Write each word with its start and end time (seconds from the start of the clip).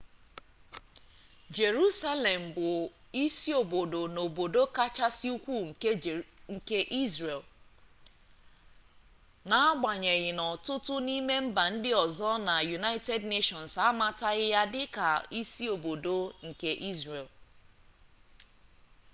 jerusalem 1.57 2.41
bụ 2.55 2.69
isiobodo 3.23 4.01
na 4.13 4.19
obodo 4.27 4.61
kachasị 4.75 5.27
ukwu 5.35 5.57
nke 6.55 6.79
israel 7.03 7.41
n'agbanyeghị 9.49 10.31
na 10.37 10.43
ọtụtụ 10.53 10.93
n'ime 11.05 11.35
mba 11.45 11.63
ndị 11.73 11.91
ọzọ 12.03 12.31
na 12.47 12.53
united 12.77 13.21
nations 13.33 13.71
amataghị 13.89 14.45
ya 14.53 14.63
dị 14.73 14.83
ka 14.95 15.07
isiobodo 15.39 16.15
nke 16.47 16.69
israel 16.91 17.27